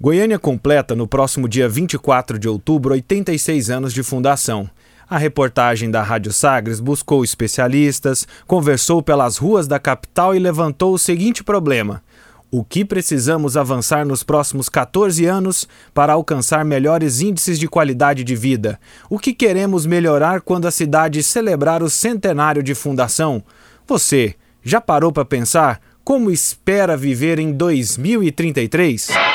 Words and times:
Goiânia 0.00 0.38
completa 0.38 0.94
no 0.94 1.08
próximo 1.08 1.48
dia 1.48 1.68
24 1.68 2.38
de 2.38 2.48
outubro 2.48 2.94
86 2.94 3.68
anos 3.68 3.92
de 3.92 4.04
fundação. 4.04 4.70
A 5.10 5.18
reportagem 5.18 5.90
da 5.90 6.04
Rádio 6.04 6.32
Sagres 6.32 6.78
buscou 6.78 7.24
especialistas, 7.24 8.24
conversou 8.46 9.02
pelas 9.02 9.38
ruas 9.38 9.66
da 9.66 9.80
capital 9.80 10.36
e 10.36 10.38
levantou 10.38 10.94
o 10.94 10.98
seguinte 11.00 11.42
problema: 11.42 12.00
o 12.48 12.62
que 12.62 12.84
precisamos 12.84 13.56
avançar 13.56 14.06
nos 14.06 14.22
próximos 14.22 14.68
14 14.68 15.26
anos 15.26 15.66
para 15.92 16.12
alcançar 16.12 16.64
melhores 16.64 17.20
índices 17.20 17.58
de 17.58 17.66
qualidade 17.66 18.22
de 18.22 18.36
vida? 18.36 18.78
O 19.10 19.18
que 19.18 19.34
queremos 19.34 19.84
melhorar 19.84 20.42
quando 20.42 20.68
a 20.68 20.70
cidade 20.70 21.24
celebrar 21.24 21.82
o 21.82 21.90
centenário 21.90 22.62
de 22.62 22.72
fundação? 22.72 23.42
Você 23.84 24.36
já 24.62 24.80
parou 24.80 25.10
para 25.10 25.24
pensar 25.24 25.80
como 26.04 26.30
espera 26.30 26.96
viver 26.96 27.40
em 27.40 27.50
2033? 27.50 29.27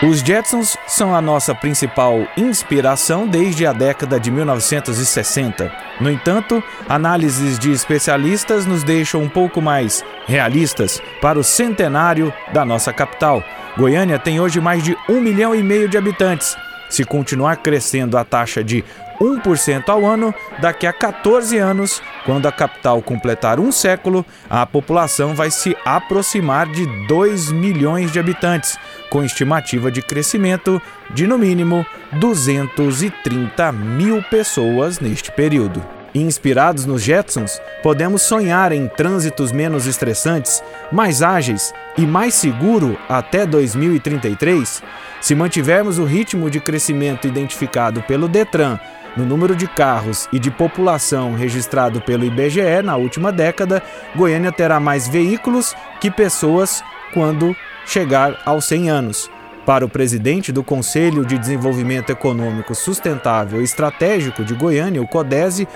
Os 0.00 0.20
Jetsons 0.20 0.76
são 0.86 1.12
a 1.12 1.20
nossa 1.20 1.52
principal 1.56 2.24
inspiração 2.36 3.26
desde 3.26 3.66
a 3.66 3.72
década 3.72 4.20
de 4.20 4.30
1960. 4.30 5.72
No 6.00 6.08
entanto, 6.08 6.62
análises 6.88 7.58
de 7.58 7.72
especialistas 7.72 8.64
nos 8.64 8.84
deixam 8.84 9.20
um 9.20 9.28
pouco 9.28 9.60
mais 9.60 10.04
realistas 10.24 11.02
para 11.20 11.36
o 11.36 11.42
centenário 11.42 12.32
da 12.52 12.64
nossa 12.64 12.92
capital. 12.92 13.42
Goiânia 13.76 14.20
tem 14.20 14.38
hoje 14.38 14.60
mais 14.60 14.84
de 14.84 14.96
um 15.08 15.20
milhão 15.20 15.52
e 15.52 15.64
meio 15.64 15.88
de 15.88 15.98
habitantes. 15.98 16.56
Se 16.88 17.04
continuar 17.04 17.56
crescendo 17.58 18.16
a 18.16 18.24
taxa 18.24 18.64
de 18.64 18.84
1% 19.20 19.88
ao 19.88 20.06
ano, 20.06 20.34
daqui 20.60 20.86
a 20.86 20.92
14 20.92 21.58
anos, 21.58 22.00
quando 22.24 22.46
a 22.46 22.52
capital 22.52 23.02
completar 23.02 23.58
um 23.58 23.72
século, 23.72 24.24
a 24.48 24.64
população 24.64 25.34
vai 25.34 25.50
se 25.50 25.76
aproximar 25.84 26.66
de 26.68 26.86
2 27.06 27.50
milhões 27.50 28.12
de 28.12 28.18
habitantes, 28.18 28.78
com 29.10 29.24
estimativa 29.24 29.90
de 29.90 30.02
crescimento 30.02 30.80
de 31.10 31.26
no 31.26 31.36
mínimo 31.36 31.84
230 32.12 33.72
mil 33.72 34.22
pessoas 34.22 35.00
neste 35.00 35.32
período. 35.32 35.84
Inspirados 36.14 36.86
nos 36.86 37.02
Jetsons, 37.02 37.60
podemos 37.82 38.22
sonhar 38.22 38.72
em 38.72 38.88
trânsitos 38.88 39.52
menos 39.52 39.86
estressantes, 39.86 40.62
mais 40.90 41.22
ágeis 41.22 41.72
e 41.98 42.02
mais 42.02 42.34
seguro 42.34 42.98
até 43.08 43.44
2033? 43.44 44.82
Se 45.20 45.34
mantivermos 45.34 45.98
o 45.98 46.04
ritmo 46.04 46.48
de 46.48 46.60
crescimento 46.60 47.26
identificado 47.26 48.02
pelo 48.02 48.28
Detran 48.28 48.78
no 49.16 49.24
número 49.24 49.56
de 49.56 49.66
carros 49.66 50.28
e 50.32 50.38
de 50.38 50.50
população 50.50 51.34
registrado 51.34 52.00
pelo 52.00 52.24
IBGE 52.24 52.82
na 52.84 52.96
última 52.96 53.32
década, 53.32 53.82
Goiânia 54.14 54.52
terá 54.52 54.78
mais 54.78 55.08
veículos 55.08 55.74
que 56.00 56.10
pessoas 56.10 56.84
quando 57.12 57.54
chegar 57.84 58.40
aos 58.44 58.66
100 58.66 58.90
anos. 58.90 59.30
Para 59.66 59.84
o 59.84 59.88
presidente 59.88 60.52
do 60.52 60.62
Conselho 60.62 61.26
de 61.26 61.36
Desenvolvimento 61.36 62.10
Econômico 62.10 62.74
Sustentável 62.74 63.60
e 63.60 63.64
Estratégico 63.64 64.44
de 64.44 64.54
Goiânia, 64.54 65.02
o 65.02 65.08
CODESE, 65.08 65.68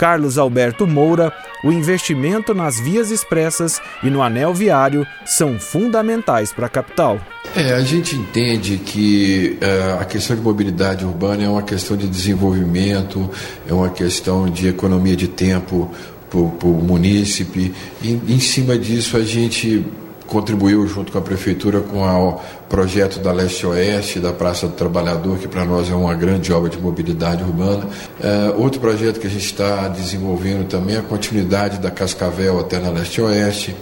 Carlos 0.00 0.38
Alberto 0.38 0.86
Moura, 0.86 1.30
o 1.62 1.70
investimento 1.70 2.54
nas 2.54 2.80
vias 2.80 3.10
expressas 3.10 3.82
e 4.02 4.08
no 4.08 4.22
anel 4.22 4.54
viário 4.54 5.06
são 5.26 5.60
fundamentais 5.60 6.54
para 6.54 6.64
a 6.64 6.70
capital. 6.70 7.20
É, 7.54 7.74
a 7.74 7.82
gente 7.82 8.16
entende 8.16 8.78
que 8.78 9.58
uh, 9.60 10.00
a 10.00 10.06
questão 10.06 10.34
de 10.34 10.40
mobilidade 10.40 11.04
urbana 11.04 11.44
é 11.44 11.48
uma 11.50 11.60
questão 11.60 11.98
de 11.98 12.08
desenvolvimento, 12.08 13.30
é 13.68 13.74
uma 13.74 13.90
questão 13.90 14.48
de 14.48 14.68
economia 14.68 15.14
de 15.14 15.28
tempo 15.28 15.90
para 16.30 16.38
o 16.38 16.82
munícipe. 16.82 17.74
E, 18.00 18.18
em 18.26 18.40
cima 18.40 18.78
disso, 18.78 19.18
a 19.18 19.22
gente 19.22 19.84
contribuiu 20.30 20.86
junto 20.86 21.10
com 21.10 21.18
a 21.18 21.20
prefeitura 21.20 21.80
com 21.80 22.00
o 22.00 22.40
projeto 22.68 23.18
da 23.18 23.32
Leste 23.32 23.66
Oeste, 23.66 24.20
da 24.20 24.32
Praça 24.32 24.68
do 24.68 24.74
Trabalhador, 24.74 25.36
que 25.38 25.48
para 25.48 25.64
nós 25.64 25.90
é 25.90 25.94
uma 25.94 26.14
grande 26.14 26.52
obra 26.52 26.70
de 26.70 26.78
mobilidade 26.78 27.42
urbana. 27.42 27.86
É, 28.22 28.54
outro 28.56 28.80
projeto 28.80 29.18
que 29.18 29.26
a 29.26 29.30
gente 29.30 29.44
está 29.44 29.88
desenvolvendo 29.88 30.68
também 30.68 30.94
é 30.94 31.00
a 31.00 31.02
continuidade 31.02 31.78
da 31.78 31.90
Cascavel 31.90 32.60
até 32.60 32.78
na 32.78 32.90
Leste 32.90 33.20
Oeste. 33.20 33.74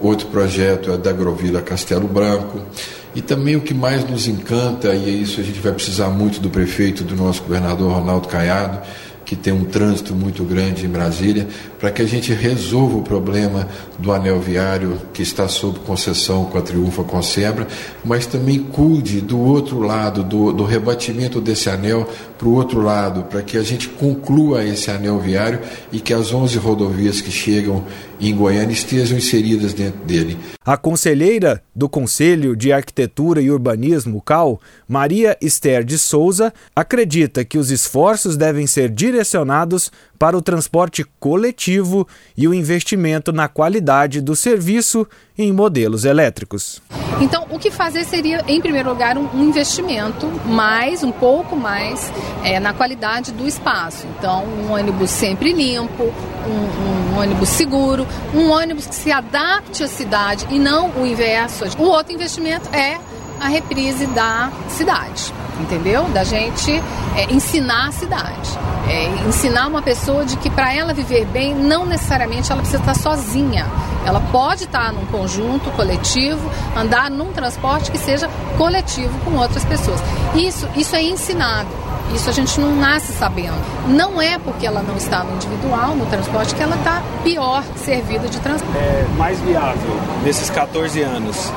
Outro 0.00 0.28
projeto 0.28 0.92
é 0.92 0.96
da 0.96 1.10
Agrovila 1.10 1.60
Castelo 1.60 2.06
Branco. 2.06 2.60
E 3.12 3.20
também 3.20 3.56
o 3.56 3.62
que 3.62 3.74
mais 3.74 4.08
nos 4.08 4.28
encanta, 4.28 4.94
e 4.94 5.22
isso 5.22 5.40
a 5.40 5.42
gente 5.42 5.58
vai 5.58 5.72
precisar 5.72 6.10
muito 6.10 6.38
do 6.38 6.50
prefeito, 6.50 7.02
do 7.02 7.16
nosso 7.16 7.42
governador 7.42 7.90
Ronaldo 7.90 8.28
Caiado, 8.28 8.78
que 9.26 9.34
tem 9.34 9.52
um 9.52 9.64
trânsito 9.64 10.14
muito 10.14 10.44
grande 10.44 10.86
em 10.86 10.88
Brasília, 10.88 11.48
para 11.80 11.90
que 11.90 12.00
a 12.00 12.06
gente 12.06 12.32
resolva 12.32 12.98
o 12.98 13.02
problema 13.02 13.68
do 13.98 14.12
anel 14.12 14.38
viário 14.40 15.02
que 15.12 15.20
está 15.20 15.48
sob 15.48 15.80
concessão 15.80 16.44
com 16.44 16.56
a 16.56 16.62
Triunfa 16.62 17.02
Consebra, 17.02 17.66
mas 18.04 18.24
também 18.24 18.60
cuide 18.60 19.20
do 19.20 19.38
outro 19.40 19.80
lado, 19.80 20.22
do, 20.22 20.52
do 20.52 20.64
rebatimento 20.64 21.40
desse 21.40 21.68
anel 21.68 22.08
para 22.38 22.46
o 22.46 22.54
outro 22.54 22.80
lado, 22.80 23.24
para 23.24 23.42
que 23.42 23.58
a 23.58 23.62
gente 23.62 23.88
conclua 23.88 24.64
esse 24.64 24.90
anel 24.90 25.18
viário 25.18 25.58
e 25.90 25.98
que 25.98 26.14
as 26.14 26.32
11 26.32 26.56
rodovias 26.58 27.20
que 27.20 27.32
chegam 27.32 27.84
em 28.20 28.34
Goiânia 28.34 28.72
estejam 28.72 29.18
inseridas 29.18 29.74
dentro 29.74 30.04
dele. 30.04 30.38
A 30.64 30.76
conselheira 30.76 31.62
do 31.74 31.88
Conselho 31.88 32.56
de 32.56 32.72
Arquitetura 32.72 33.40
e 33.40 33.50
Urbanismo, 33.50 34.20
CAL, 34.22 34.60
Maria 34.88 35.36
Esther 35.40 35.84
de 35.84 35.98
Souza, 35.98 36.52
acredita 36.74 37.44
que 37.44 37.58
os 37.58 37.70
esforços 37.70 38.36
devem 38.36 38.66
ser 38.66 38.88
direcionados 38.90 39.15
para 40.18 40.36
o 40.36 40.42
transporte 40.42 41.04
coletivo 41.20 42.06
e 42.36 42.48
o 42.48 42.54
investimento 42.54 43.32
na 43.32 43.48
qualidade 43.48 44.20
do 44.20 44.34
serviço 44.34 45.06
em 45.38 45.52
modelos 45.52 46.04
elétricos. 46.04 46.80
Então, 47.20 47.46
o 47.50 47.58
que 47.58 47.70
fazer 47.70 48.04
seria, 48.04 48.44
em 48.46 48.60
primeiro 48.60 48.90
lugar, 48.90 49.16
um 49.16 49.42
investimento 49.42 50.26
mais, 50.46 51.02
um 51.02 51.12
pouco 51.12 51.56
mais, 51.56 52.12
é, 52.42 52.58
na 52.60 52.72
qualidade 52.72 53.32
do 53.32 53.46
espaço. 53.46 54.06
Então, 54.18 54.44
um 54.44 54.72
ônibus 54.72 55.10
sempre 55.10 55.52
limpo, 55.52 56.04
um, 56.04 57.16
um 57.16 57.20
ônibus 57.20 57.48
seguro, 57.48 58.06
um 58.34 58.50
ônibus 58.50 58.86
que 58.86 58.94
se 58.94 59.10
adapte 59.10 59.82
à 59.82 59.88
cidade 59.88 60.46
e 60.50 60.58
não 60.58 60.90
o 60.90 61.06
inverso. 61.06 61.64
O 61.78 61.84
outro 61.84 62.12
investimento 62.12 62.68
é 62.74 62.98
a 63.40 63.48
reprise 63.48 64.06
da 64.06 64.50
cidade, 64.68 65.32
entendeu? 65.60 66.04
Da 66.04 66.24
gente 66.24 66.70
é, 67.16 67.32
ensinar 67.32 67.88
a 67.88 67.92
cidade. 67.92 68.58
É, 68.88 69.28
ensinar 69.28 69.66
uma 69.66 69.82
pessoa 69.82 70.24
de 70.24 70.36
que 70.36 70.48
para 70.48 70.72
ela 70.72 70.94
viver 70.94 71.24
bem, 71.26 71.54
não 71.54 71.84
necessariamente 71.84 72.52
ela 72.52 72.60
precisa 72.60 72.82
estar 72.82 72.94
sozinha. 72.94 73.66
Ela 74.04 74.20
pode 74.30 74.64
estar 74.64 74.92
num 74.92 75.04
conjunto 75.06 75.70
coletivo, 75.72 76.48
andar 76.76 77.10
num 77.10 77.32
transporte 77.32 77.90
que 77.90 77.98
seja 77.98 78.30
coletivo 78.56 79.18
com 79.24 79.36
outras 79.36 79.64
pessoas. 79.64 80.00
Isso, 80.34 80.68
isso 80.76 80.94
é 80.94 81.02
ensinado. 81.02 81.68
Isso 82.14 82.30
a 82.30 82.32
gente 82.32 82.60
não 82.60 82.74
nasce 82.76 83.12
sabendo. 83.12 83.56
Não 83.88 84.22
é 84.22 84.38
porque 84.38 84.64
ela 84.64 84.80
não 84.82 84.96
está 84.96 85.24
no 85.24 85.34
individual, 85.34 85.96
no 85.96 86.06
transporte, 86.06 86.54
que 86.54 86.62
ela 86.62 86.76
está 86.76 87.02
pior 87.24 87.64
servida 87.76 88.28
de 88.28 88.38
transporte. 88.38 88.78
É 88.78 89.06
mais 89.18 89.40
viável 89.40 90.00
nesses 90.22 90.48
14 90.48 91.02
anos 91.02 91.52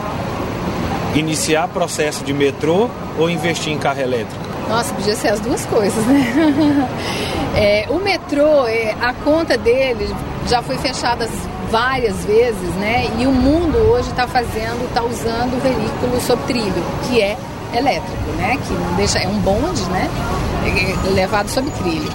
iniciar 1.16 1.68
processo 1.68 2.24
de 2.24 2.34
metrô 2.34 2.90
ou 3.18 3.30
investir 3.30 3.74
em 3.74 3.78
carro 3.78 4.02
elétrico? 4.02 4.50
Nossa, 4.68 4.94
podia 4.94 5.16
ser 5.16 5.30
as 5.30 5.40
duas 5.40 5.66
coisas, 5.66 6.06
né? 6.06 6.90
É, 7.56 7.88
o 7.90 7.96
metrô, 7.96 8.68
é, 8.68 8.96
a 9.02 9.12
conta 9.12 9.58
dele 9.58 10.08
já 10.48 10.62
foi 10.62 10.78
fechada 10.78 11.28
várias 11.70 12.24
vezes, 12.24 12.70
né? 12.76 13.06
E 13.18 13.26
o 13.26 13.32
mundo 13.32 13.76
hoje 13.76 14.10
está 14.10 14.28
fazendo, 14.28 14.88
está 14.88 15.04
usando 15.04 15.58
o 15.58 15.60
veículo 15.60 16.22
sob 16.22 16.42
trilho, 16.44 16.84
que 17.08 17.22
é 17.22 17.36
elétrico, 17.76 18.32
né? 18.38 18.58
Que 18.66 18.74
não 18.74 18.96
deixa, 18.96 19.20
é 19.20 19.28
um 19.28 19.40
bonde, 19.40 19.84
né? 19.90 20.10
É 20.64 21.10
levado 21.10 21.50
sob 21.50 21.70
trilho. 21.72 22.10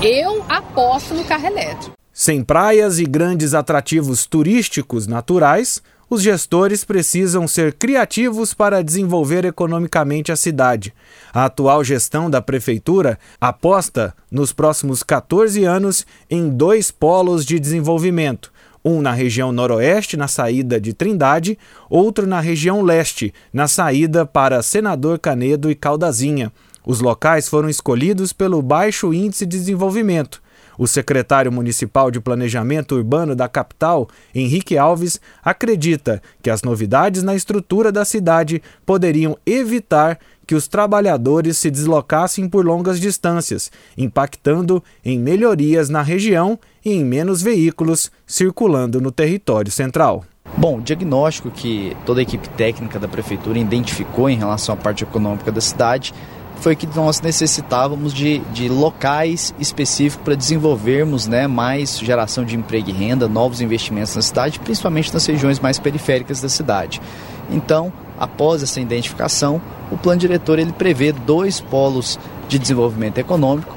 Eu 0.00 0.44
aposto 0.48 1.12
no 1.12 1.24
carro 1.24 1.46
elétrico. 1.46 1.92
Sem 2.12 2.42
praias 2.42 2.98
e 2.98 3.04
grandes 3.04 3.54
atrativos 3.54 4.26
turísticos 4.26 5.06
naturais, 5.06 5.82
os 6.10 6.22
gestores 6.22 6.84
precisam 6.84 7.46
ser 7.46 7.74
criativos 7.74 8.54
para 8.54 8.82
desenvolver 8.82 9.44
economicamente 9.44 10.32
a 10.32 10.36
cidade. 10.36 10.94
A 11.32 11.44
atual 11.44 11.84
gestão 11.84 12.30
da 12.30 12.40
prefeitura 12.40 13.18
aposta, 13.40 14.14
nos 14.30 14.52
próximos 14.52 15.02
14 15.02 15.64
anos, 15.64 16.06
em 16.30 16.48
dois 16.48 16.90
polos 16.90 17.44
de 17.44 17.60
desenvolvimento. 17.60 18.50
Um 18.82 19.02
na 19.02 19.12
região 19.12 19.52
noroeste, 19.52 20.16
na 20.16 20.28
saída 20.28 20.80
de 20.80 20.94
Trindade, 20.94 21.58
outro 21.90 22.26
na 22.26 22.40
região 22.40 22.80
leste, 22.80 23.34
na 23.52 23.68
saída 23.68 24.24
para 24.24 24.62
Senador 24.62 25.18
Canedo 25.18 25.70
e 25.70 25.74
Caldazinha. 25.74 26.50
Os 26.86 27.00
locais 27.00 27.48
foram 27.48 27.68
escolhidos 27.68 28.32
pelo 28.32 28.62
baixo 28.62 29.12
índice 29.12 29.44
de 29.44 29.58
desenvolvimento. 29.58 30.40
O 30.78 30.86
secretário 30.86 31.50
municipal 31.50 32.08
de 32.08 32.20
Planejamento 32.20 32.94
Urbano 32.94 33.34
da 33.34 33.48
capital, 33.48 34.08
Henrique 34.32 34.78
Alves, 34.78 35.20
acredita 35.44 36.22
que 36.40 36.48
as 36.48 36.62
novidades 36.62 37.24
na 37.24 37.34
estrutura 37.34 37.90
da 37.90 38.04
cidade 38.04 38.62
poderiam 38.86 39.36
evitar 39.44 40.20
que 40.46 40.54
os 40.54 40.68
trabalhadores 40.68 41.58
se 41.58 41.70
deslocassem 41.70 42.48
por 42.48 42.64
longas 42.64 43.00
distâncias, 43.00 43.70
impactando 43.98 44.82
em 45.04 45.18
melhorias 45.18 45.90
na 45.90 46.00
região 46.00 46.58
e 46.82 46.92
em 46.92 47.04
menos 47.04 47.42
veículos 47.42 48.10
circulando 48.26 49.00
no 49.00 49.10
território 49.10 49.70
central. 49.70 50.24
Bom, 50.56 50.78
o 50.78 50.80
diagnóstico 50.80 51.50
que 51.50 51.94
toda 52.06 52.20
a 52.20 52.22
equipe 52.22 52.48
técnica 52.50 52.98
da 52.98 53.06
prefeitura 53.06 53.58
identificou 53.58 54.30
em 54.30 54.38
relação 54.38 54.74
à 54.74 54.78
parte 54.78 55.04
econômica 55.04 55.52
da 55.52 55.60
cidade 55.60 56.14
foi 56.60 56.74
que 56.74 56.86
nós 56.94 57.20
necessitávamos 57.20 58.12
de, 58.12 58.38
de 58.52 58.68
locais 58.68 59.54
específicos 59.58 60.24
para 60.24 60.34
desenvolvermos 60.34 61.26
né, 61.26 61.46
mais 61.46 61.98
geração 61.98 62.44
de 62.44 62.56
emprego 62.56 62.90
e 62.90 62.92
renda, 62.92 63.28
novos 63.28 63.60
investimentos 63.60 64.14
na 64.16 64.22
cidade, 64.22 64.58
principalmente 64.58 65.12
nas 65.14 65.24
regiões 65.26 65.60
mais 65.60 65.78
periféricas 65.78 66.40
da 66.40 66.48
cidade. 66.48 67.00
Então, 67.50 67.92
após 68.18 68.62
essa 68.62 68.80
identificação, 68.80 69.60
o 69.90 69.96
plano 69.96 70.20
diretor 70.20 70.58
ele 70.58 70.72
prevê 70.72 71.12
dois 71.12 71.60
polos 71.60 72.18
de 72.48 72.58
desenvolvimento 72.58 73.18
econômico, 73.18 73.74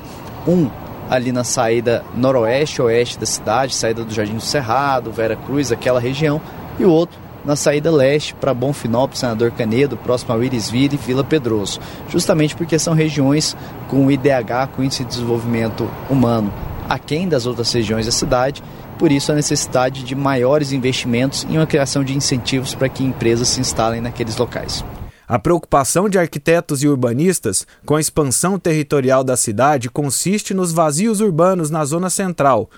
um 0.47 0.69
ali 1.09 1.31
na 1.31 1.43
saída 1.43 2.03
noroeste-oeste 2.15 3.19
da 3.19 3.25
cidade, 3.25 3.75
saída 3.75 4.03
do 4.03 4.13
Jardim 4.13 4.35
do 4.35 4.41
Cerrado, 4.41 5.11
Vera 5.11 5.35
Cruz, 5.35 5.71
aquela 5.71 5.99
região, 5.99 6.41
e 6.79 6.85
o 6.85 6.89
outro 6.89 7.19
na 7.45 7.55
saída 7.55 7.91
leste 7.91 8.35
para 8.35 8.53
Bonfinópolis, 8.53 9.19
Senador 9.19 9.51
Canedo, 9.51 9.97
próximo 9.97 10.33
ao 10.33 10.43
Irisville 10.43 10.95
e 10.95 10.97
Vila 10.97 11.23
Pedroso, 11.23 11.79
justamente 12.09 12.55
porque 12.55 12.77
são 12.77 12.93
regiões 12.93 13.55
com 13.87 14.09
IDH, 14.09 14.69
com 14.75 14.83
Índice 14.83 15.03
de 15.03 15.09
Desenvolvimento 15.09 15.89
Humano, 16.09 16.53
aquém 16.87 17.27
das 17.27 17.45
outras 17.45 17.71
regiões 17.71 18.05
da 18.05 18.11
cidade, 18.11 18.63
por 18.97 19.11
isso 19.11 19.31
a 19.31 19.35
necessidade 19.35 20.03
de 20.03 20.13
maiores 20.13 20.71
investimentos 20.71 21.45
e 21.49 21.57
uma 21.57 21.65
criação 21.65 22.03
de 22.03 22.15
incentivos 22.15 22.75
para 22.75 22.89
que 22.89 23.03
empresas 23.03 23.47
se 23.47 23.59
instalem 23.59 24.01
naqueles 24.01 24.37
locais. 24.37 24.85
A 25.27 25.39
preocupação 25.39 26.09
de 26.09 26.19
arquitetos 26.19 26.83
e 26.83 26.89
urbanistas 26.89 27.65
com 27.85 27.95
a 27.95 28.01
expansão 28.01 28.59
territorial 28.59 29.23
da 29.23 29.37
cidade 29.37 29.89
consiste 29.89 30.53
nos 30.53 30.73
vazios 30.73 31.21
urbanos 31.21 31.69
na 31.69 31.85
zona 31.85 32.09
central, 32.09 32.69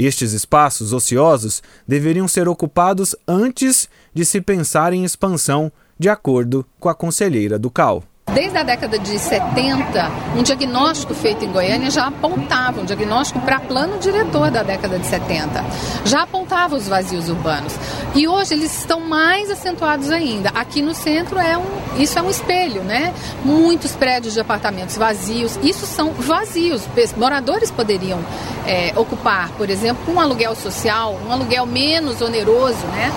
estes 0.00 0.32
espaços 0.32 0.94
ociosos 0.94 1.62
deveriam 1.86 2.26
ser 2.26 2.48
ocupados 2.48 3.14
antes 3.28 3.86
de 4.12 4.24
se 4.24 4.40
pensar 4.40 4.92
em 4.92 5.04
expansão, 5.04 5.70
de 5.98 6.08
acordo 6.08 6.66
com 6.78 6.88
a 6.88 6.94
conselheira 6.94 7.58
do 7.58 7.70
CAL. 7.70 8.02
Desde 8.32 8.56
a 8.58 8.62
década 8.62 8.96
de 8.96 9.18
70, 9.18 10.08
um 10.36 10.42
diagnóstico 10.42 11.12
feito 11.14 11.44
em 11.44 11.50
Goiânia 11.50 11.90
já 11.90 12.06
apontava, 12.06 12.80
um 12.80 12.84
diagnóstico 12.84 13.40
para 13.40 13.58
plano 13.58 13.98
diretor 13.98 14.52
da 14.52 14.62
década 14.62 15.00
de 15.00 15.06
70, 15.06 15.64
já 16.04 16.22
apontava 16.22 16.76
os 16.76 16.86
vazios 16.86 17.28
urbanos. 17.28 17.74
E 18.14 18.28
hoje 18.28 18.54
eles 18.54 18.78
estão 18.78 19.00
mais 19.00 19.50
acentuados 19.50 20.10
ainda. 20.10 20.50
Aqui 20.50 20.80
no 20.80 20.94
centro 20.94 21.40
é 21.40 21.58
um, 21.58 21.64
isso 21.98 22.18
é 22.20 22.22
um 22.22 22.30
espelho, 22.30 22.84
né? 22.84 23.12
Muitos 23.44 23.96
prédios 23.96 24.32
de 24.32 24.40
apartamentos 24.40 24.96
vazios, 24.96 25.58
isso 25.60 25.84
são 25.84 26.12
vazios. 26.12 26.82
Moradores 27.16 27.72
poderiam 27.72 28.20
é, 28.64 28.92
ocupar, 28.96 29.50
por 29.56 29.68
exemplo, 29.68 30.14
um 30.14 30.20
aluguel 30.20 30.54
social, 30.54 31.18
um 31.26 31.32
aluguel 31.32 31.66
menos 31.66 32.22
oneroso, 32.22 32.86
né? 32.86 33.10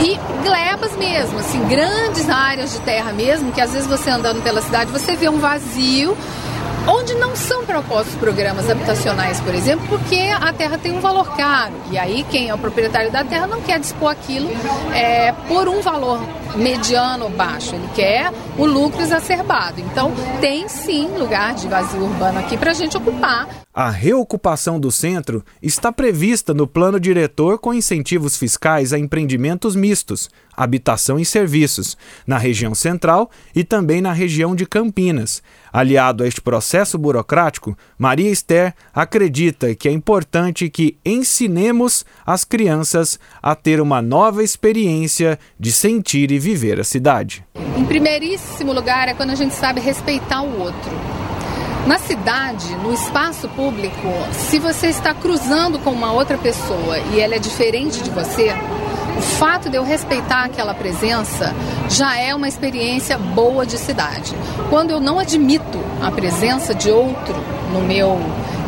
E 0.00 0.18
glebas 0.42 0.96
mesmo, 0.96 1.38
assim, 1.38 1.60
grandes 1.66 2.28
áreas 2.28 2.72
de 2.72 2.80
terra 2.80 3.12
mesmo, 3.12 3.52
que 3.52 3.60
às 3.60 3.72
vezes 3.72 3.86
você 3.86 4.10
andando 4.10 4.42
pela 4.42 4.60
cidade, 4.60 4.90
você 4.90 5.16
vê 5.16 5.28
um 5.28 5.38
vazio 5.38 6.16
onde 6.86 7.14
não 7.14 7.34
são 7.34 7.64
propostos 7.64 8.14
programas 8.16 8.68
habitacionais, 8.68 9.40
por 9.40 9.54
exemplo, 9.54 9.86
porque 9.88 10.16
a 10.16 10.52
terra 10.52 10.78
tem 10.78 10.92
um 10.92 11.00
valor 11.00 11.34
caro. 11.36 11.72
E 11.90 11.98
aí 11.98 12.24
quem 12.30 12.48
é 12.48 12.54
o 12.54 12.58
proprietário 12.58 13.10
da 13.10 13.24
terra 13.24 13.46
não 13.46 13.60
quer 13.62 13.78
dispor 13.80 14.10
aquilo 14.10 14.50
é, 14.92 15.32
por 15.48 15.68
um 15.68 15.80
valor 15.80 16.20
mediano 16.54 17.24
ou 17.24 17.30
baixo, 17.30 17.74
ele 17.74 17.88
quer 17.94 18.30
o 18.58 18.64
lucro 18.64 19.00
exacerbado. 19.02 19.80
Então 19.80 20.12
tem 20.40 20.68
sim 20.68 21.08
lugar 21.18 21.54
de 21.54 21.66
vazio 21.68 22.02
urbano 22.02 22.38
aqui 22.38 22.56
para 22.56 22.70
a 22.70 22.74
gente 22.74 22.96
ocupar. 22.96 23.63
A 23.76 23.90
reocupação 23.90 24.78
do 24.78 24.92
centro 24.92 25.44
está 25.60 25.90
prevista 25.90 26.54
no 26.54 26.64
plano 26.64 27.00
diretor 27.00 27.58
com 27.58 27.74
incentivos 27.74 28.36
fiscais 28.36 28.92
a 28.92 28.98
empreendimentos 29.00 29.74
mistos, 29.74 30.30
habitação 30.56 31.18
e 31.18 31.24
serviços, 31.24 31.96
na 32.24 32.38
região 32.38 32.72
central 32.72 33.28
e 33.52 33.64
também 33.64 34.00
na 34.00 34.12
região 34.12 34.54
de 34.54 34.64
Campinas. 34.64 35.42
Aliado 35.72 36.22
a 36.22 36.28
este 36.28 36.40
processo 36.40 36.96
burocrático, 36.96 37.76
Maria 37.98 38.30
Esther 38.30 38.72
acredita 38.94 39.74
que 39.74 39.88
é 39.88 39.90
importante 39.90 40.70
que 40.70 40.96
ensinemos 41.04 42.04
as 42.24 42.44
crianças 42.44 43.18
a 43.42 43.56
ter 43.56 43.80
uma 43.80 44.00
nova 44.00 44.44
experiência 44.44 45.36
de 45.58 45.72
sentir 45.72 46.30
e 46.30 46.38
viver 46.38 46.78
a 46.78 46.84
cidade. 46.84 47.44
Em 47.76 47.84
primeiríssimo 47.84 48.72
lugar 48.72 49.08
é 49.08 49.14
quando 49.14 49.30
a 49.30 49.34
gente 49.34 49.52
sabe 49.52 49.80
respeitar 49.80 50.42
o 50.42 50.60
outro 50.60 51.23
na 51.86 51.98
cidade, 51.98 52.74
no 52.76 52.92
espaço 52.92 53.48
público, 53.50 54.08
se 54.32 54.58
você 54.58 54.86
está 54.86 55.12
cruzando 55.12 55.78
com 55.78 55.90
uma 55.90 56.12
outra 56.12 56.38
pessoa 56.38 56.98
e 57.12 57.20
ela 57.20 57.34
é 57.34 57.38
diferente 57.38 58.02
de 58.02 58.10
você, 58.10 58.54
o 59.16 59.20
fato 59.20 59.68
de 59.68 59.76
eu 59.76 59.84
respeitar 59.84 60.44
aquela 60.44 60.72
presença 60.74 61.54
já 61.90 62.18
é 62.18 62.34
uma 62.34 62.48
experiência 62.48 63.18
boa 63.18 63.66
de 63.66 63.76
cidade. 63.76 64.34
Quando 64.70 64.90
eu 64.90 65.00
não 65.00 65.18
admito 65.18 65.78
a 66.02 66.10
presença 66.10 66.74
de 66.74 66.90
outro 66.90 67.34
no 67.72 67.82
meu 67.82 68.18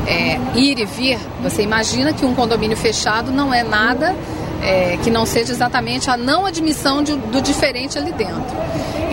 é, 0.06 0.38
ir 0.54 0.78
e 0.78 0.84
vir, 0.84 1.18
você 1.42 1.62
imagina 1.62 2.12
que 2.12 2.24
um 2.24 2.34
condomínio 2.34 2.76
fechado 2.76 3.32
não 3.32 3.52
é 3.52 3.62
nada 3.62 4.14
é, 4.62 4.98
que 5.02 5.10
não 5.10 5.26
seja 5.26 5.52
exatamente 5.52 6.10
a 6.10 6.16
não 6.16 6.46
admissão 6.46 7.02
de, 7.02 7.16
do 7.16 7.40
diferente 7.40 7.98
ali 7.98 8.12
dentro. 8.12 8.56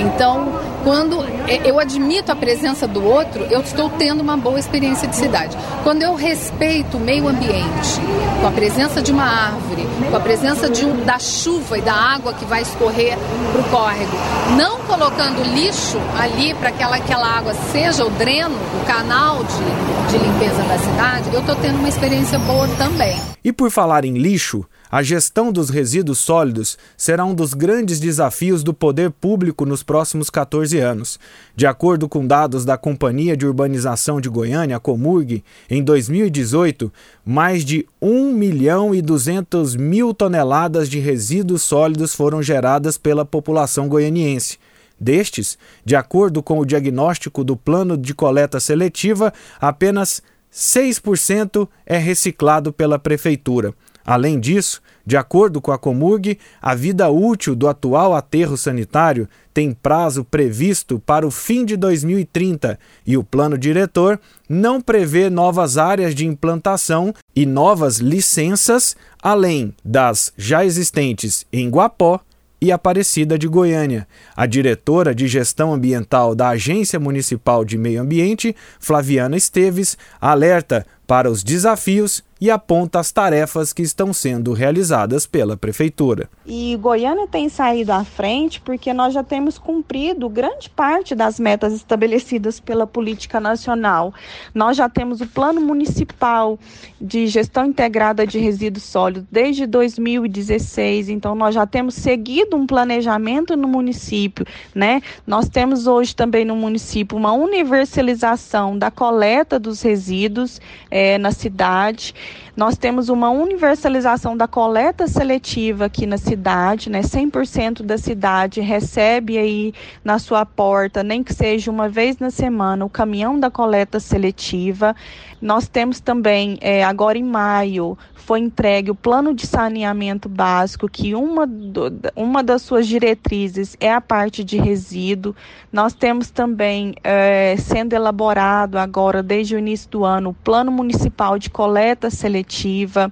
Então, 0.06 0.60
quando 0.84 1.24
eu 1.66 1.80
admito 1.80 2.32
a 2.32 2.36
presença 2.36 2.88
do 2.88 3.04
outro, 3.04 3.44
eu 3.50 3.62
estou 3.62 3.90
tendo 3.90 4.22
uma 4.22 4.36
boa 4.38 4.60
experiência 4.60 5.08
de 5.08 5.16
cidade. 5.16 5.58
Quando 5.84 6.02
eu 6.02 6.14
respeito 6.14 6.98
o 6.98 7.00
meio 7.00 7.28
ambiente, 7.28 8.02
com 8.42 8.48
a 8.48 8.52
presença 8.52 9.02
de 9.02 9.12
uma 9.12 9.24
árvore, 9.24 9.88
com 10.10 10.16
a 10.16 10.20
presença 10.20 10.68
um, 10.86 11.06
da 11.06 11.18
chuva 11.20 11.78
e 11.78 11.82
da 11.82 11.94
água 11.94 12.34
que 12.34 12.46
vai 12.46 12.62
escorrer 12.62 13.18
para 13.52 13.62
o 13.62 13.64
córrego, 13.70 14.12
não 14.58 14.80
colocando 14.80 15.42
lixo 15.56 15.98
ali 16.20 16.54
para 16.54 16.72
que 16.72 16.84
aquela, 16.84 16.96
aquela 16.98 17.28
água 17.28 17.54
seja 17.72 18.06
o 18.06 18.10
dreno, 18.12 18.56
o 18.82 18.86
canal 18.86 19.44
de, 19.44 20.12
de 20.12 20.24
limpeza 20.24 20.62
da 20.64 20.78
cidade, 20.78 21.34
eu 21.34 21.40
estou 21.40 21.56
tendo 21.56 21.80
uma 21.80 21.90
experiência 21.90 22.38
boa 22.40 22.68
também. 22.78 23.18
E 23.44 23.54
por 23.54 23.72
falar 23.72 24.06
em 24.06 24.18
lixo, 24.18 24.66
a 24.94 25.02
gestão 25.02 25.52
dos 25.52 25.72
resíduos 25.72 26.20
sólidos 26.20 26.78
será 26.96 27.26
um 27.26 27.34
dos 27.34 27.56
grandes 27.56 28.00
desafios 28.00 28.62
do 28.62 28.76
poder 28.76 29.10
público 29.10 29.66
nos 29.66 29.82
próximos 29.82 30.30
14 30.30 30.78
anos. 30.78 31.20
De 31.56 31.66
acordo 31.66 32.08
com 32.08 32.28
dados 32.28 32.64
da 32.64 32.78
Companhia 32.78 33.36
de 33.36 33.44
Urbanização 33.44 34.22
de 34.22 34.30
Goiânia, 34.30 34.80
Comurg, 34.80 35.44
em 35.68 35.84
2018, 35.84 36.94
mais 37.26 37.66
de 37.66 37.88
1 38.00 38.34
milhão 38.34 38.94
e 38.94 39.02
200 39.02 39.76
mil 39.76 40.14
toneladas 40.14 40.88
de 40.88 41.00
resíduos 41.00 41.64
sólidos 41.64 42.14
foram 42.14 42.44
geradas 42.44 42.96
pela 42.96 43.26
população 43.26 43.88
goianiense. 43.88 44.60
Destes, 45.00 45.58
de 45.84 45.96
acordo 45.96 46.44
com 46.44 46.60
o 46.60 46.66
diagnóstico 46.68 47.44
do 47.44 47.58
Plano 47.58 47.98
de 47.98 48.14
Coleta 48.14 48.60
Seletiva, 48.60 49.34
apenas 49.60 50.22
6% 50.54 51.68
é 51.84 51.98
reciclado 51.98 52.72
pela 52.72 53.00
Prefeitura. 53.00 53.74
Além 54.06 54.40
disso, 54.40 54.82
de 55.06 55.18
acordo 55.18 55.62
com 55.62 55.72
a 55.72 55.78
Comurg, 55.78 56.38
a 56.62 56.76
vida 56.76 57.10
útil 57.10 57.56
do 57.56 57.68
atual 57.68 58.14
aterro 58.14 58.58
sanitário 58.58 59.28
tem 59.54 59.72
prazo 59.72 60.24
previsto 60.24 61.00
para 61.00 61.28
o 61.28 61.32
fim 61.32 61.64
de 61.64 61.78
2030 61.78 62.80
e 63.06 63.18
o 63.18 63.24
plano 63.24 63.58
diretor 63.58 64.20
não 64.50 64.82
prevê 64.82 65.30
novas 65.30 65.78
áreas 65.78 66.16
de 66.16 66.26
implantação 66.26 67.14
e 67.36 67.46
novas 67.46 67.98
licenças, 67.98 68.96
além 69.22 69.74
das 69.84 70.34
já 70.38 70.66
existentes 70.66 71.46
em 71.52 71.70
Guapó 71.70 72.20
e 72.64 72.72
Aparecida 72.72 73.38
de 73.38 73.46
Goiânia. 73.46 74.08
A 74.36 74.46
diretora 74.46 75.14
de 75.14 75.28
gestão 75.28 75.74
ambiental 75.74 76.34
da 76.34 76.48
Agência 76.48 76.98
Municipal 76.98 77.66
de 77.66 77.78
Meio 77.78 78.02
Ambiente, 78.02 78.56
Flaviana 78.80 79.36
Esteves, 79.36 79.98
alerta 80.20 80.86
para 81.06 81.30
os 81.30 81.44
desafios 81.44 82.24
e 82.44 82.52
aponta 82.52 83.00
as 83.00 83.10
tarefas 83.10 83.72
que 83.72 83.82
estão 83.82 84.12
sendo 84.12 84.52
realizadas 84.52 85.26
pela 85.26 85.56
Prefeitura. 85.56 86.30
E 86.46 86.76
Goiânia 86.76 87.26
tem 87.26 87.48
saído 87.48 87.94
à 87.94 88.04
frente 88.04 88.60
porque 88.60 88.92
nós 88.92 89.14
já 89.14 89.24
temos 89.24 89.58
cumprido 89.58 90.28
grande 90.28 90.70
parte 90.70 91.16
das 91.16 91.40
metas 91.40 91.72
estabelecidas 91.72 92.60
pela 92.60 92.86
política 92.86 93.40
nacional. 93.40 94.14
Nós 94.54 94.76
já 94.76 94.90
temos 94.90 95.22
o 95.22 95.26
Plano 95.26 95.62
Municipal 95.62 96.60
de 97.00 97.28
Gestão 97.28 97.66
Integrada 97.66 98.28
de 98.28 98.40
Resíduos 98.40 98.84
Sólidos 98.84 99.26
desde 99.32 99.66
2016, 99.66 101.08
então 101.08 101.36
nós 101.36 101.56
já 101.56 101.66
temos 101.66 101.96
seguido 101.96 102.58
um 102.58 102.68
planejamento 102.68 103.56
no 103.56 103.70
município, 103.70 104.46
né? 104.76 105.02
Nós 105.26 105.48
temos 105.48 105.88
hoje 105.88 106.14
também 106.14 106.44
no 106.44 106.58
município 106.58 107.18
uma 107.18 107.32
universalização 107.32 108.78
da 108.78 108.92
coleta 108.92 109.58
dos 109.58 109.82
resíduos 109.82 110.60
é, 110.92 111.18
na 111.18 111.32
cidade. 111.32 112.14
Nós 112.56 112.78
temos 112.78 113.10
uma 113.10 113.30
universalização 113.30 114.38
da 114.38 114.48
coleta 114.48 115.08
seletiva 115.08 115.86
aqui 115.86 116.06
na 116.06 116.18
cidade, 116.18 116.90
né? 116.90 117.02
100% 117.02 117.82
da 117.82 117.98
cidade 117.98 118.62
recebe 118.62 119.38
aí 119.38 119.74
na 120.04 120.20
sua 120.20 120.46
porta, 120.46 121.04
nem 121.04 121.24
que 121.24 121.34
seja 121.34 121.72
uma 121.72 121.90
vez 121.90 122.18
na 122.20 122.30
semana, 122.30 122.86
o 122.86 122.90
caminhão 122.90 123.40
da 123.40 123.50
coleta 123.50 124.00
seletiva. 124.00 124.96
Nós 125.42 125.68
temos 125.68 126.00
também, 126.00 126.58
é, 126.62 126.84
agora 126.84 127.18
em 127.18 127.24
maio, 127.24 127.98
foi 128.24 128.40
entregue 128.40 128.90
o 128.90 128.96
plano 128.96 129.34
de 129.34 129.46
saneamento 129.46 130.30
básico, 130.30 130.88
que 130.88 131.14
uma, 131.14 131.46
do, 131.46 131.92
uma 132.16 132.42
das 132.42 132.62
suas 132.62 132.88
diretrizes 132.88 133.76
é 133.80 133.92
a 133.92 134.00
parte 134.00 134.44
de 134.44 134.58
resíduo. 134.58 135.36
Nós 135.72 135.94
temos 135.94 136.32
também 136.32 136.96
é, 137.04 137.56
sendo 137.58 137.94
elaborado 137.94 138.78
agora, 138.78 139.22
desde 139.22 139.56
o 139.56 139.60
início 139.60 139.90
do 139.90 140.06
ano, 140.06 140.30
o 140.30 140.34
plano 140.34 140.72
municipal 140.72 141.38
de 141.38 141.50
coleta 141.50 142.10
seletiva. 142.14 143.12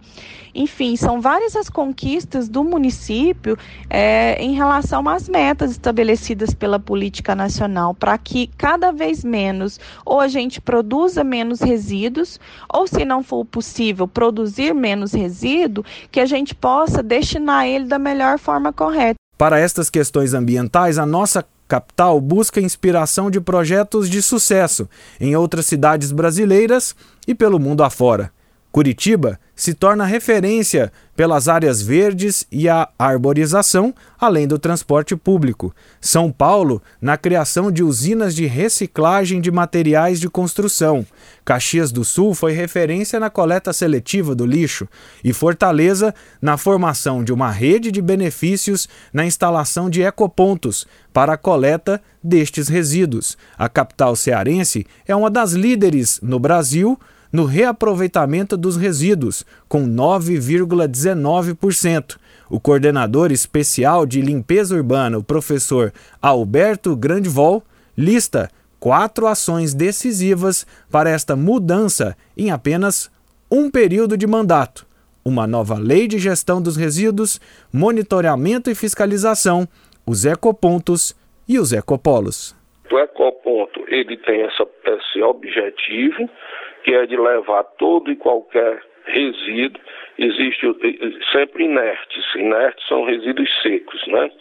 Enfim, 0.53 0.96
são 0.96 1.22
várias 1.22 1.55
as 1.55 1.70
conquistas 1.70 2.50
do 2.50 2.63
município 2.63 3.58
é, 3.89 4.41
em 4.41 4.53
relação 4.53 5.08
às 5.08 5.29
metas 5.29 5.72
estabelecidas 5.72 6.53
pela 6.53 6.79
política 6.79 7.34
nacional, 7.34 7.93
para 7.93 8.17
que 8.17 8.48
cada 8.58 8.91
vez 8.91 9.24
menos 9.24 9.79
ou 10.05 10.20
a 10.20 10.27
gente 10.27 10.60
produza 10.60 11.24
menos 11.24 11.62
resíduos, 11.62 12.39
ou 12.72 12.86
se 12.86 13.05
não 13.05 13.24
for 13.24 13.46
possível 13.46 14.08
produzir 14.08 14.74
menos 14.74 15.13
resíduo, 15.13 15.86
que 16.12 16.20
a 16.20 16.25
gente 16.25 16.53
possa 16.53 17.01
destinar 17.01 17.65
ele 17.65 17.86
da 17.86 17.98
melhor 17.98 18.38
forma 18.38 18.74
correta. 18.74 19.15
Para 19.38 19.60
estas 19.60 19.89
questões 19.89 20.34
ambientais, 20.34 20.98
a 21.00 21.05
nossa 21.05 21.43
capital 21.67 22.20
busca 22.20 22.60
inspiração 22.60 23.31
de 23.31 23.39
projetos 23.39 24.10
de 24.10 24.22
sucesso 24.22 24.89
em 25.22 25.38
outras 25.38 25.65
cidades 25.65 26.12
brasileiras 26.12 26.93
e 27.25 27.34
pelo 27.34 27.58
mundo 27.58 27.81
afora. 27.81 28.29
Curitiba 28.71 29.37
se 29.53 29.73
torna 29.73 30.05
referência 30.05 30.93
pelas 31.13 31.49
áreas 31.49 31.81
verdes 31.81 32.47
e 32.49 32.69
a 32.69 32.87
arborização, 32.97 33.93
além 34.17 34.47
do 34.47 34.57
transporte 34.57 35.13
público. 35.15 35.75
São 35.99 36.31
Paulo, 36.31 36.81
na 37.01 37.17
criação 37.17 37.69
de 37.69 37.83
usinas 37.83 38.33
de 38.33 38.45
reciclagem 38.45 39.41
de 39.41 39.51
materiais 39.51 40.21
de 40.21 40.29
construção. 40.29 41.05
Caxias 41.43 41.91
do 41.91 42.05
Sul 42.05 42.33
foi 42.33 42.53
referência 42.53 43.19
na 43.19 43.29
coleta 43.29 43.73
seletiva 43.73 44.33
do 44.33 44.45
lixo. 44.45 44.87
E 45.21 45.33
Fortaleza, 45.33 46.15
na 46.41 46.55
formação 46.55 47.23
de 47.23 47.33
uma 47.33 47.51
rede 47.51 47.91
de 47.91 48.01
benefícios 48.01 48.87
na 49.11 49.25
instalação 49.25 49.89
de 49.89 50.01
ecopontos 50.01 50.87
para 51.11 51.33
a 51.33 51.37
coleta 51.37 52.01
destes 52.23 52.69
resíduos. 52.69 53.37
A 53.57 53.67
capital 53.67 54.15
cearense 54.15 54.87
é 55.05 55.13
uma 55.13 55.29
das 55.29 55.51
líderes 55.51 56.19
no 56.23 56.39
Brasil 56.39 56.97
no 57.31 57.45
reaproveitamento 57.45 58.57
dos 58.57 58.75
resíduos, 58.75 59.45
com 59.69 59.88
9,19%. 59.88 62.17
O 62.50 62.59
coordenador 62.59 63.31
especial 63.31 64.03
de 64.05 64.19
limpeza 64.21 64.75
urbana, 64.75 65.17
o 65.17 65.23
professor 65.23 65.93
Alberto 66.21 66.93
Grandevol, 66.95 67.63
lista 67.97 68.50
quatro 68.79 69.25
ações 69.27 69.73
decisivas 69.73 70.67
para 70.91 71.09
esta 71.09 71.35
mudança 71.35 72.15
em 72.35 72.51
apenas 72.51 73.09
um 73.50 73.71
período 73.71 74.17
de 74.17 74.27
mandato: 74.27 74.85
uma 75.23 75.47
nova 75.47 75.77
lei 75.77 76.05
de 76.07 76.17
gestão 76.17 76.61
dos 76.61 76.75
resíduos, 76.75 77.39
monitoramento 77.71 78.69
e 78.69 78.75
fiscalização, 78.75 79.65
os 80.05 80.25
ecopontos 80.25 81.15
e 81.47 81.57
os 81.59 81.71
ecopolos. 81.71 82.53
O 82.91 82.97
ecoponto 82.97 83.85
ele 83.88 84.17
tem 84.17 84.41
essa, 84.41 84.67
esse 84.85 85.21
objetivo 85.21 86.29
que 86.83 86.93
é 86.93 87.05
de 87.05 87.17
levar 87.17 87.63
todo 87.77 88.11
e 88.11 88.15
qualquer 88.15 88.81
resíduo, 89.05 89.81
existe 90.17 90.65
sempre 91.31 91.65
inertes, 91.65 92.35
inertes 92.35 92.88
são 92.88 93.03
resíduos 93.03 93.50
secos, 93.61 94.05
né? 94.07 94.31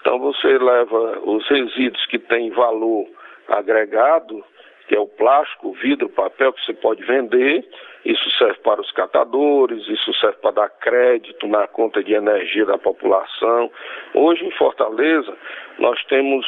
Então 0.00 0.18
você 0.18 0.58
leva 0.58 1.18
os 1.24 1.46
resíduos 1.48 2.04
que 2.06 2.18
têm 2.18 2.50
valor 2.50 3.08
agregado, 3.48 4.44
que 4.86 4.94
é 4.94 5.00
o 5.00 5.08
plástico, 5.08 5.72
vidro, 5.72 6.08
papel 6.08 6.52
que 6.52 6.64
você 6.64 6.74
pode 6.74 7.02
vender, 7.04 7.64
isso 8.04 8.30
serve 8.38 8.58
para 8.60 8.80
os 8.80 8.92
catadores, 8.92 9.88
isso 9.88 10.14
serve 10.14 10.38
para 10.38 10.52
dar 10.52 10.68
crédito 10.68 11.48
na 11.48 11.66
conta 11.66 12.04
de 12.04 12.14
energia 12.14 12.64
da 12.64 12.78
população. 12.78 13.70
Hoje 14.14 14.44
em 14.44 14.52
Fortaleza 14.52 15.36
nós 15.80 16.02
temos 16.04 16.46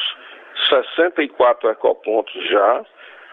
64 0.68 1.68
ecopontos 1.70 2.32
já, 2.48 2.84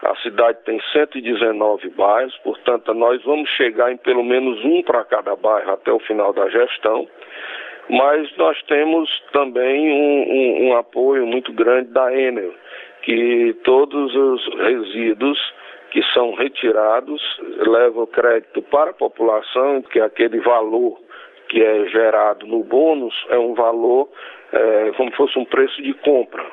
a 0.02 0.14
cidade 0.16 0.58
tem 0.64 0.80
119 0.92 1.88
bairros, 1.90 2.36
portanto, 2.38 2.92
nós 2.92 3.22
vamos 3.24 3.48
chegar 3.50 3.90
em 3.90 3.96
pelo 3.96 4.22
menos 4.22 4.62
um 4.64 4.82
para 4.82 5.04
cada 5.04 5.34
bairro 5.36 5.72
até 5.72 5.92
o 5.92 5.98
final 6.00 6.32
da 6.32 6.48
gestão. 6.50 7.08
Mas 7.88 8.36
nós 8.36 8.60
temos 8.64 9.08
também 9.32 9.90
um, 9.90 10.32
um, 10.32 10.68
um 10.68 10.76
apoio 10.76 11.26
muito 11.26 11.52
grande 11.52 11.90
da 11.92 12.12
Enel, 12.14 12.52
que 13.02 13.56
todos 13.64 14.14
os 14.14 14.54
resíduos 14.58 15.38
que 15.90 16.02
são 16.12 16.34
retirados 16.34 17.22
levam 17.58 18.06
crédito 18.06 18.60
para 18.62 18.90
a 18.90 18.94
população, 18.94 19.82
que 19.82 20.00
é 20.00 20.02
aquele 20.02 20.40
valor 20.40 21.00
que 21.48 21.62
é 21.62 21.86
gerado 21.86 22.44
no 22.46 22.64
bônus 22.64 23.14
é 23.30 23.38
um 23.38 23.54
valor 23.54 24.08
é, 24.52 24.92
como 24.96 25.10
se 25.10 25.16
fosse 25.16 25.38
um 25.38 25.44
preço 25.44 25.80
de 25.80 25.94
compra 25.94 26.44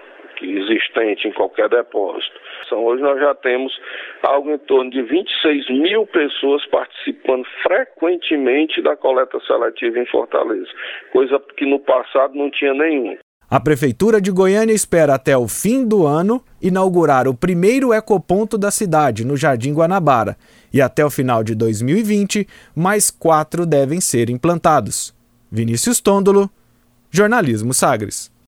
existente 0.45 1.27
em 1.27 1.31
qualquer 1.31 1.69
depósito. 1.69 2.39
Então, 2.65 2.83
hoje 2.85 3.01
nós 3.01 3.19
já 3.19 3.35
temos 3.35 3.71
algo 4.21 4.51
em 4.51 4.57
torno 4.57 4.89
de 4.89 5.01
26 5.01 5.69
mil 5.69 6.05
pessoas 6.07 6.65
participando 6.67 7.45
frequentemente 7.62 8.81
da 8.81 8.95
coleta 8.95 9.39
seletiva 9.47 10.00
em 10.00 10.05
Fortaleza, 10.05 10.69
coisa 11.12 11.41
que 11.57 11.65
no 11.65 11.79
passado 11.79 12.35
não 12.35 12.50
tinha 12.50 12.73
nenhum. 12.73 13.17
A 13.50 13.59
Prefeitura 13.59 14.19
de 14.19 14.31
Goiânia 14.31 14.73
espera 14.73 15.13
até 15.13 15.38
o 15.38 15.47
fim 15.47 15.85
do 15.85 16.07
ano 16.07 16.43
inaugurar 16.59 17.27
o 17.27 17.35
primeiro 17.35 17.93
ecoponto 17.93 18.57
da 18.57 18.71
cidade, 18.71 19.23
no 19.23 19.38
Jardim 19.38 19.73
Guanabara, 19.73 20.35
e 20.73 20.81
até 20.81 21.05
o 21.05 21.12
final 21.12 21.43
de 21.43 21.53
2020, 21.53 22.47
mais 22.75 23.12
quatro 23.12 23.63
devem 23.63 24.01
ser 24.01 24.31
implantados. 24.31 25.13
Vinícius 25.51 26.01
Tôndolo, 26.01 26.50
Jornalismo 27.12 27.75
Sagres. 27.75 28.33